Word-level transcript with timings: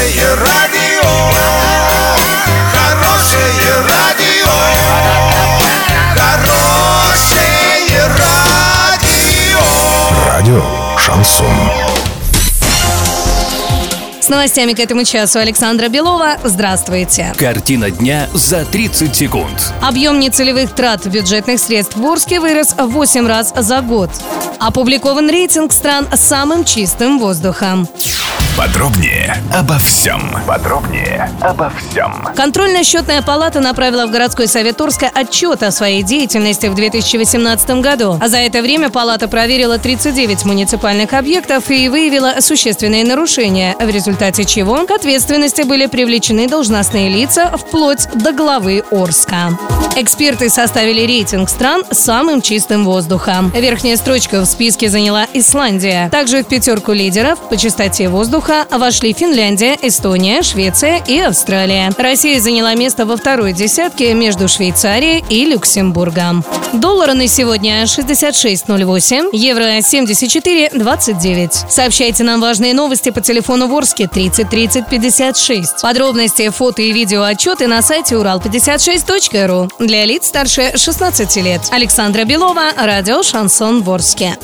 Хорошее 0.00 0.34
радио, 0.34 1.10
хорошее 2.72 3.74
радио, 3.86 4.48
хорошее 6.16 8.06
радио. 8.16 9.60
Радио 10.26 10.62
Шансон. 10.96 11.52
С 14.20 14.28
новостями 14.30 14.72
к 14.72 14.80
этому 14.80 15.04
часу 15.04 15.38
Александра 15.38 15.88
Белова. 15.88 16.38
Здравствуйте. 16.44 17.34
Картина 17.36 17.90
дня 17.90 18.30
за 18.32 18.64
30 18.64 19.14
секунд. 19.14 19.74
Объем 19.82 20.18
нецелевых 20.18 20.74
трат 20.74 21.06
бюджетных 21.08 21.60
средств 21.60 21.96
в 21.96 22.06
Орске 22.06 22.40
вырос 22.40 22.72
в 22.72 22.86
8 22.86 23.26
раз 23.26 23.52
за 23.54 23.82
год. 23.82 24.08
Опубликован 24.58 25.28
рейтинг 25.28 25.72
стран 25.72 26.08
с 26.10 26.20
самым 26.20 26.64
чистым 26.64 27.18
воздухом. 27.18 27.86
Подробнее 28.60 29.42
обо 29.54 29.78
всем. 29.78 30.20
Подробнее 30.46 31.30
обо 31.40 31.70
всем. 31.70 32.28
Контрольно-счетная 32.36 33.22
палата 33.22 33.58
направила 33.58 34.06
в 34.06 34.10
городской 34.10 34.46
совет 34.48 34.78
Орска 34.78 35.10
отчет 35.14 35.62
о 35.62 35.70
своей 35.70 36.02
деятельности 36.02 36.66
в 36.66 36.74
2018 36.74 37.70
году. 37.80 38.18
А 38.20 38.28
за 38.28 38.36
это 38.36 38.60
время 38.60 38.90
палата 38.90 39.28
проверила 39.28 39.78
39 39.78 40.44
муниципальных 40.44 41.14
объектов 41.14 41.70
и 41.70 41.88
выявила 41.88 42.34
существенные 42.40 43.02
нарушения, 43.06 43.74
в 43.80 43.88
результате 43.88 44.44
чего 44.44 44.84
к 44.86 44.90
ответственности 44.90 45.62
были 45.62 45.86
привлечены 45.86 46.46
должностные 46.46 47.08
лица 47.08 47.56
вплоть 47.56 48.08
до 48.14 48.32
главы 48.32 48.84
Орска. 48.90 49.56
Эксперты 49.96 50.50
составили 50.50 51.06
рейтинг 51.06 51.48
стран 51.48 51.82
с 51.90 51.98
самым 51.98 52.42
чистым 52.42 52.84
воздухом. 52.84 53.50
Верхняя 53.54 53.96
строчка 53.96 54.42
в 54.42 54.44
списке 54.44 54.90
заняла 54.90 55.26
Исландия. 55.32 56.10
Также 56.10 56.42
в 56.42 56.46
пятерку 56.46 56.92
лидеров 56.92 57.38
по 57.48 57.56
чистоте 57.56 58.10
воздуха 58.10 58.49
вошли 58.70 59.12
Финляндия, 59.12 59.78
Эстония, 59.82 60.42
Швеция 60.42 61.02
и 61.06 61.18
Австралия. 61.18 61.90
Россия 61.96 62.40
заняла 62.40 62.74
место 62.74 63.06
во 63.06 63.16
второй 63.16 63.52
десятке 63.52 64.12
между 64.14 64.48
Швейцарией 64.48 65.24
и 65.28 65.44
Люксембургом. 65.44 66.44
Доллары 66.72 67.14
на 67.14 67.28
сегодня 67.28 67.84
66.08, 67.84 69.30
евро 69.32 69.78
74.29. 69.78 71.70
Сообщайте 71.70 72.24
нам 72.24 72.40
важные 72.40 72.74
новости 72.74 73.10
по 73.10 73.20
телефону 73.20 73.68
Ворске 73.68 74.08
30 74.08 74.48
30 74.48 74.88
56. 74.88 75.82
Подробности, 75.82 76.48
фото 76.48 76.82
и 76.82 76.92
видео 76.92 77.22
отчеты 77.22 77.66
на 77.66 77.82
сайте 77.82 78.16
урал56.ру. 78.16 79.68
Для 79.78 80.04
лиц 80.04 80.26
старше 80.26 80.72
16 80.76 81.36
лет. 81.36 81.60
Александра 81.70 82.24
Белова, 82.24 82.72
радио 82.76 83.22
«Шансон 83.22 83.82
Ворске». 83.82 84.36